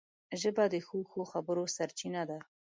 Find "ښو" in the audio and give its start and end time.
0.85-0.97, 1.09-1.21